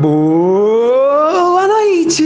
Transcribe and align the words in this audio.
Boa 0.00 1.66
noite! 1.66 2.22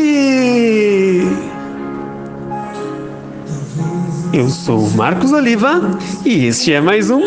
Eu 4.31 4.51
sou 4.51 4.81
o 4.81 4.91
Marcos 4.91 5.33
Oliva 5.33 5.81
e 6.23 6.45
este 6.49 6.75
é 6.75 6.83
mais 6.83 7.09
um 7.09 7.23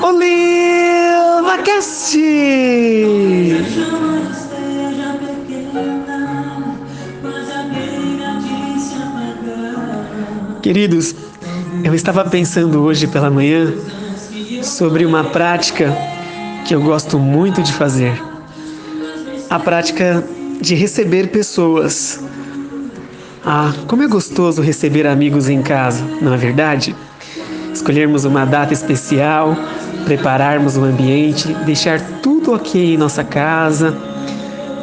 OlivaCast! 0.00 0.46
Queridos, 10.62 11.16
eu 11.82 11.96
estava 11.96 12.24
pensando 12.26 12.80
hoje 12.80 13.08
pela 13.08 13.28
manhã 13.28 13.74
sobre 14.62 15.04
uma 15.04 15.24
prática 15.24 15.92
que 16.64 16.72
eu 16.76 16.80
gosto 16.80 17.18
muito 17.18 17.60
de 17.60 17.72
fazer 17.72 18.29
a 19.50 19.58
prática 19.58 20.24
de 20.60 20.76
receber 20.76 21.28
pessoas. 21.32 22.22
Ah, 23.44 23.72
como 23.88 24.00
é 24.04 24.06
gostoso 24.06 24.62
receber 24.62 25.08
amigos 25.08 25.48
em 25.48 25.60
casa, 25.60 26.04
não 26.22 26.32
é 26.32 26.36
verdade? 26.36 26.94
Escolhermos 27.74 28.24
uma 28.24 28.44
data 28.44 28.72
especial, 28.72 29.56
prepararmos 30.04 30.76
o 30.76 30.84
ambiente, 30.84 31.52
deixar 31.66 32.00
tudo 32.22 32.52
ok 32.52 32.94
em 32.94 32.96
nossa 32.96 33.24
casa, 33.24 33.92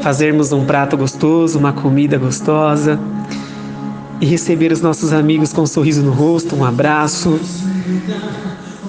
fazermos 0.01 0.51
um 0.51 0.65
prato 0.65 0.97
gostoso, 0.97 1.57
uma 1.57 1.71
comida 1.71 2.17
gostosa 2.17 2.99
e 4.19 4.25
receber 4.25 4.73
os 4.73 4.81
nossos 4.81 5.13
amigos 5.13 5.53
com 5.53 5.61
um 5.61 5.67
sorriso 5.67 6.03
no 6.03 6.11
rosto, 6.11 6.55
um 6.57 6.65
abraço 6.65 7.39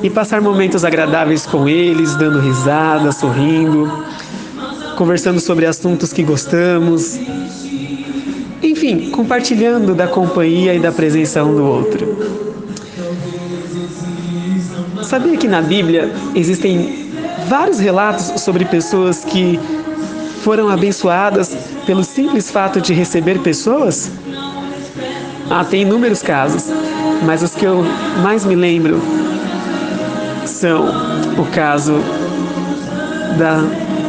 e 0.03 0.11
passar 0.11 0.41
momentos 0.41 0.85
agradáveis 0.85 1.47
com 1.47 1.69
eles, 1.69 2.17
dando 2.17 2.41
risada, 2.41 3.13
sorrindo, 3.13 3.89
conversando 4.99 5.39
sobre 5.39 5.65
assuntos 5.65 6.13
que 6.13 6.25
gostamos, 6.25 7.21
enfim, 8.61 9.11
compartilhando 9.11 9.95
da 9.95 10.09
companhia 10.09 10.75
e 10.75 10.81
da 10.81 10.91
presença 10.91 11.45
um 11.45 11.55
do 11.55 11.65
outro. 11.65 12.19
Sabia 15.05 15.37
que 15.37 15.47
na 15.47 15.63
Bíblia 15.63 16.13
existem 16.35 17.13
vários 17.47 17.79
relatos 17.79 18.43
sobre 18.43 18.65
pessoas 18.65 19.25
que 19.25 19.61
foram 20.43 20.69
abençoadas 20.69 21.57
pelo 21.87 22.03
simples 22.03 22.51
fato 22.51 22.81
de 22.81 22.93
receber 22.93 23.39
pessoas? 23.39 24.11
Ah, 25.49 25.65
tem 25.65 25.83
inúmeros 25.83 26.23
casos, 26.23 26.65
mas 27.25 27.41
os 27.41 27.55
que 27.55 27.65
eu 27.65 27.85
mais 28.21 28.45
me 28.45 28.57
lembro 28.57 29.01
são 30.45 30.89
o 31.39 31.47
caso 31.53 31.95
da 33.39 33.63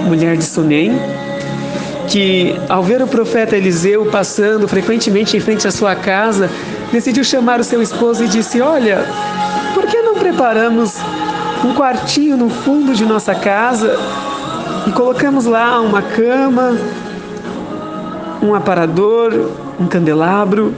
mulher 0.05 0.38
de 0.38 0.44
Sunem, 0.44 0.92
que 2.08 2.55
ao 2.67 2.81
ver 2.81 3.02
o 3.02 3.08
profeta 3.08 3.55
Eliseu 3.55 4.05
passando 4.08 4.67
frequentemente 4.67 5.38
em 5.38 5.39
frente 5.39 5.67
à 5.67 5.72
sua 5.72 5.95
casa, 5.95 6.50
decidiu 6.92 7.23
chamar 7.23 7.59
o 7.59 7.64
seu 7.64 7.81
esposo 7.81 8.23
e 8.23 8.27
disse: 8.27 8.61
Olha, 8.61 9.05
por 9.73 9.86
que 9.86 10.02
não 10.02 10.16
preparamos 10.16 10.95
um 11.64 11.73
quartinho 11.73 12.36
no 12.36 12.50
fundo 12.50 12.94
de 12.94 13.05
nossa 13.05 13.36
casa 13.36 13.95
e 14.88 14.92
colocamos 14.92 15.45
lá 15.45 15.80
uma 15.81 16.02
cama, 16.02 16.77
um 18.42 18.55
aparador, 18.55 19.52
um 19.80 19.88
candelabro? 19.88 20.73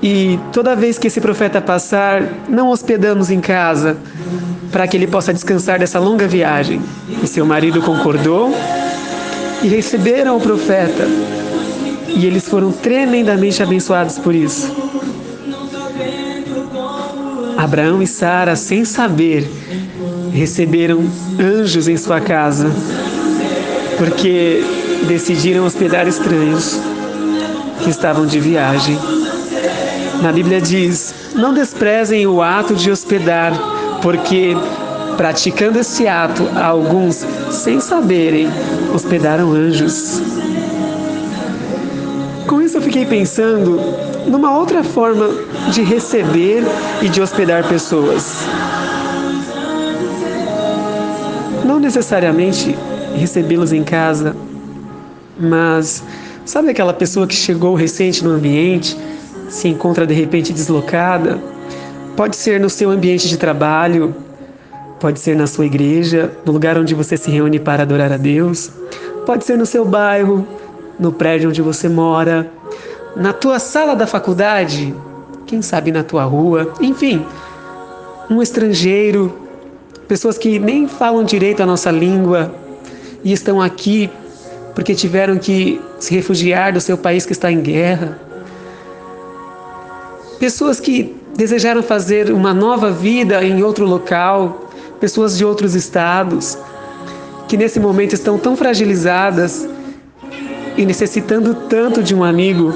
E 0.00 0.38
toda 0.52 0.76
vez 0.76 0.96
que 0.96 1.08
esse 1.08 1.20
profeta 1.20 1.60
passar, 1.60 2.22
não 2.48 2.68
hospedamos 2.68 3.30
em 3.30 3.40
casa, 3.40 3.96
para 4.78 4.86
que 4.86 4.96
ele 4.96 5.08
possa 5.08 5.34
descansar 5.34 5.80
dessa 5.80 5.98
longa 5.98 6.28
viagem. 6.28 6.80
E 7.20 7.26
seu 7.26 7.44
marido 7.44 7.82
concordou 7.82 8.54
e 9.60 9.66
receberam 9.66 10.36
o 10.36 10.40
profeta. 10.40 11.04
E 12.06 12.24
eles 12.24 12.48
foram 12.48 12.70
tremendamente 12.70 13.60
abençoados 13.60 14.20
por 14.20 14.32
isso. 14.32 14.72
Abraão 17.56 18.00
e 18.00 18.06
Sara, 18.06 18.54
sem 18.54 18.84
saber, 18.84 19.50
receberam 20.32 21.04
anjos 21.40 21.88
em 21.88 21.96
sua 21.96 22.20
casa, 22.20 22.70
porque 23.96 24.62
decidiram 25.08 25.64
hospedar 25.66 26.06
estranhos 26.06 26.78
que 27.82 27.90
estavam 27.90 28.26
de 28.26 28.38
viagem. 28.38 28.96
Na 30.22 30.30
Bíblia 30.30 30.60
diz: 30.60 31.12
Não 31.34 31.52
desprezem 31.52 32.28
o 32.28 32.40
ato 32.40 32.76
de 32.76 32.92
hospedar, 32.92 33.77
porque 34.02 34.56
praticando 35.16 35.78
esse 35.78 36.06
ato, 36.06 36.48
alguns, 36.54 37.26
sem 37.50 37.80
saberem, 37.80 38.48
hospedaram 38.94 39.52
anjos. 39.52 40.20
Com 42.46 42.62
isso 42.62 42.76
eu 42.76 42.82
fiquei 42.82 43.04
pensando 43.04 43.80
numa 44.26 44.56
outra 44.56 44.84
forma 44.84 45.28
de 45.72 45.82
receber 45.82 46.62
e 47.02 47.08
de 47.08 47.20
hospedar 47.20 47.66
pessoas. 47.68 48.46
Não 51.64 51.80
necessariamente 51.80 52.78
recebê-los 53.16 53.72
em 53.72 53.82
casa, 53.82 54.36
mas 55.38 56.02
sabe 56.44 56.70
aquela 56.70 56.94
pessoa 56.94 57.26
que 57.26 57.34
chegou 57.34 57.74
recente 57.74 58.22
no 58.24 58.30
ambiente, 58.30 58.96
se 59.48 59.68
encontra 59.68 60.06
de 60.06 60.14
repente 60.14 60.52
deslocada? 60.52 61.57
Pode 62.18 62.34
ser 62.34 62.58
no 62.58 62.68
seu 62.68 62.90
ambiente 62.90 63.28
de 63.28 63.36
trabalho, 63.36 64.12
pode 64.98 65.20
ser 65.20 65.36
na 65.36 65.46
sua 65.46 65.66
igreja, 65.66 66.32
no 66.44 66.50
lugar 66.52 66.76
onde 66.76 66.92
você 66.92 67.16
se 67.16 67.30
reúne 67.30 67.60
para 67.60 67.84
adorar 67.84 68.10
a 68.10 68.16
Deus, 68.16 68.72
pode 69.24 69.44
ser 69.44 69.56
no 69.56 69.64
seu 69.64 69.84
bairro, 69.84 70.44
no 70.98 71.12
prédio 71.12 71.48
onde 71.48 71.62
você 71.62 71.88
mora, 71.88 72.50
na 73.14 73.32
tua 73.32 73.60
sala 73.60 73.94
da 73.94 74.04
faculdade, 74.04 74.92
quem 75.46 75.62
sabe 75.62 75.92
na 75.92 76.02
tua 76.02 76.24
rua, 76.24 76.72
enfim, 76.80 77.24
um 78.28 78.42
estrangeiro, 78.42 79.32
pessoas 80.08 80.36
que 80.36 80.58
nem 80.58 80.88
falam 80.88 81.22
direito 81.22 81.62
a 81.62 81.66
nossa 81.66 81.92
língua 81.92 82.52
e 83.22 83.32
estão 83.32 83.62
aqui 83.62 84.10
porque 84.74 84.92
tiveram 84.92 85.38
que 85.38 85.80
se 86.00 86.16
refugiar 86.16 86.72
do 86.72 86.80
seu 86.80 86.98
país 86.98 87.24
que 87.24 87.32
está 87.32 87.52
em 87.52 87.60
guerra. 87.60 88.18
Pessoas 90.40 90.80
que 90.80 91.17
desejaram 91.38 91.84
fazer 91.84 92.32
uma 92.32 92.52
nova 92.52 92.90
vida 92.90 93.44
em 93.44 93.62
outro 93.62 93.86
local, 93.86 94.68
pessoas 94.98 95.38
de 95.38 95.44
outros 95.44 95.76
estados, 95.76 96.58
que 97.46 97.56
nesse 97.56 97.78
momento 97.78 98.12
estão 98.12 98.36
tão 98.36 98.56
fragilizadas 98.56 99.68
e 100.76 100.84
necessitando 100.84 101.54
tanto 101.54 102.02
de 102.02 102.12
um 102.12 102.24
amigo. 102.24 102.74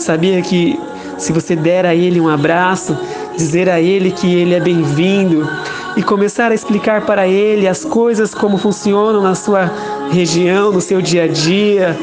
Sabia 0.00 0.42
que 0.42 0.76
se 1.16 1.32
você 1.32 1.54
der 1.54 1.86
a 1.86 1.94
ele 1.94 2.20
um 2.20 2.28
abraço, 2.28 2.98
dizer 3.36 3.70
a 3.70 3.80
ele 3.80 4.10
que 4.10 4.34
ele 4.34 4.54
é 4.54 4.60
bem-vindo 4.60 5.48
e 5.96 6.02
começar 6.02 6.50
a 6.50 6.54
explicar 6.56 7.06
para 7.06 7.28
ele 7.28 7.68
as 7.68 7.84
coisas 7.84 8.34
como 8.34 8.58
funcionam 8.58 9.22
na 9.22 9.36
sua 9.36 9.70
região, 10.10 10.72
no 10.72 10.80
seu 10.80 11.00
dia 11.00 11.22
a 11.22 11.28
dia, 11.28 11.96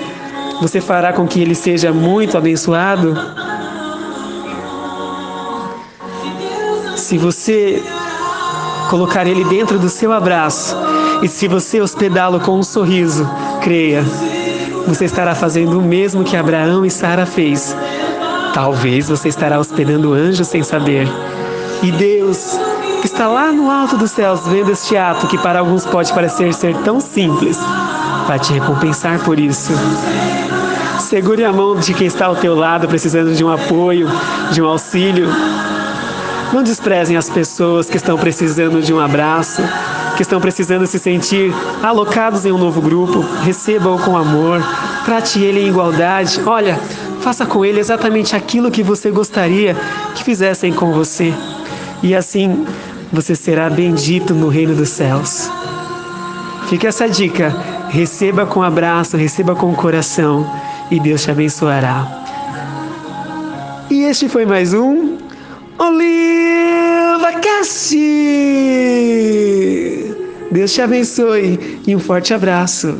você 0.61 0.79
fará 0.79 1.11
com 1.11 1.27
que 1.27 1.41
ele 1.41 1.55
seja 1.55 1.91
muito 1.91 2.37
abençoado? 2.37 3.17
Se 7.09 7.17
você 7.17 7.81
colocar 8.87 9.25
ele 9.25 9.43
dentro 9.45 9.79
do 9.79 9.89
seu 9.89 10.13
abraço 10.13 10.77
e 11.23 11.27
se 11.27 11.47
você 11.47 11.81
hospedá-lo 11.81 12.39
com 12.39 12.59
um 12.59 12.61
sorriso, 12.61 13.27
creia, 13.63 14.03
você 14.85 15.05
estará 15.05 15.33
fazendo 15.33 15.79
o 15.79 15.81
mesmo 15.81 16.23
que 16.23 16.37
Abraão 16.37 16.85
e 16.85 16.91
Sara 16.91 17.25
fez. 17.25 17.75
Talvez 18.53 19.09
você 19.09 19.27
estará 19.27 19.59
hospedando 19.59 20.13
anjos 20.13 20.49
sem 20.49 20.61
saber. 20.61 21.07
E 21.81 21.91
Deus, 21.91 22.59
que 23.01 23.07
está 23.07 23.27
lá 23.27 23.51
no 23.51 23.71
alto 23.71 23.97
dos 23.97 24.11
céus 24.11 24.41
vendo 24.45 24.71
este 24.71 24.95
ato 24.95 25.25
que 25.25 25.39
para 25.39 25.61
alguns 25.61 25.87
pode 25.87 26.13
parecer 26.13 26.53
ser 26.53 26.77
tão 26.83 26.99
simples, 26.99 27.57
vai 28.27 28.37
te 28.37 28.53
recompensar 28.53 29.19
por 29.23 29.39
isso. 29.39 29.73
Segure 30.99 31.43
a 31.43 31.51
mão 31.51 31.75
de 31.75 31.91
quem 31.91 32.05
está 32.05 32.27
ao 32.27 32.35
teu 32.35 32.55
lado 32.55 32.87
precisando 32.87 33.33
de 33.33 33.43
um 33.43 33.49
apoio, 33.51 34.07
de 34.51 34.61
um 34.61 34.67
auxílio. 34.67 35.27
Não 36.51 36.63
desprezem 36.63 37.15
as 37.15 37.29
pessoas 37.29 37.89
que 37.89 37.97
estão 37.97 38.17
precisando 38.17 38.81
de 38.81 38.91
um 38.91 38.99
abraço, 38.99 39.61
que 40.15 40.23
estão 40.23 40.41
precisando 40.41 40.87
se 40.87 40.97
sentir 40.97 41.53
alocados 41.83 42.45
em 42.45 42.51
um 42.51 42.57
novo 42.57 42.81
grupo. 42.81 43.23
Receba-o 43.43 43.99
com 43.99 44.17
amor, 44.17 44.61
trate 45.05 45.39
ele 45.39 45.61
em 45.61 45.67
igualdade. 45.67 46.41
Olha, 46.45 46.79
faça 47.21 47.45
com 47.45 47.63
ele 47.63 47.79
exatamente 47.79 48.35
aquilo 48.35 48.71
que 48.71 48.81
você 48.81 49.11
gostaria 49.11 49.75
que 50.15 50.23
fizessem 50.23 50.73
com 50.73 50.91
você. 50.91 51.33
E 52.01 52.15
assim 52.15 52.65
você 53.11 53.35
será 53.35 53.69
bendito 53.69 54.33
no 54.33 54.49
reino 54.49 54.73
dos 54.73 54.89
céus. 54.89 55.49
Fica 56.67 56.87
essa 56.87 57.07
dica. 57.07 57.55
Receba 57.89 58.45
com 58.45 58.61
abraço, 58.61 59.17
receba 59.17 59.55
com 59.55 59.73
coração 59.73 60.49
e 60.89 60.99
Deus 60.99 61.23
te 61.23 61.31
abençoará. 61.31 62.07
E 63.89 64.03
este 64.03 64.29
foi 64.29 64.45
mais 64.45 64.73
um 64.73 65.08
Oliva 65.79 67.39
Cast! 67.41 67.95
Deus 70.51 70.73
te 70.73 70.81
abençoe 70.81 71.79
e 71.87 71.95
um 71.95 71.99
forte 71.99 72.33
abraço. 72.33 72.97